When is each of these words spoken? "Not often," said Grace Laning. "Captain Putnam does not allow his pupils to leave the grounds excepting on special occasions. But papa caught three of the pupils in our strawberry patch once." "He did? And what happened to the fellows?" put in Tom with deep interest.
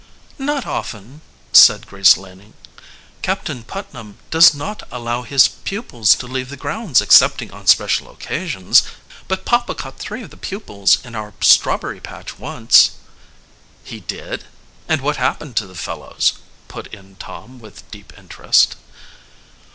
"Not 0.39 0.65
often," 0.65 1.21
said 1.53 1.85
Grace 1.85 2.17
Laning. 2.17 2.55
"Captain 3.21 3.61
Putnam 3.63 4.17
does 4.31 4.51
not 4.51 4.81
allow 4.91 5.21
his 5.21 5.47
pupils 5.49 6.15
to 6.15 6.25
leave 6.25 6.49
the 6.49 6.57
grounds 6.57 7.03
excepting 7.03 7.51
on 7.51 7.67
special 7.67 8.09
occasions. 8.09 8.81
But 9.27 9.45
papa 9.45 9.75
caught 9.75 9.99
three 9.99 10.23
of 10.23 10.31
the 10.31 10.37
pupils 10.37 10.97
in 11.05 11.13
our 11.13 11.35
strawberry 11.41 11.99
patch 11.99 12.39
once." 12.39 12.93
"He 13.83 13.99
did? 13.99 14.45
And 14.89 15.01
what 15.01 15.17
happened 15.17 15.55
to 15.57 15.67
the 15.67 15.75
fellows?" 15.75 16.33
put 16.67 16.87
in 16.87 17.17
Tom 17.17 17.59
with 17.59 17.83
deep 17.91 18.11
interest. 18.17 18.77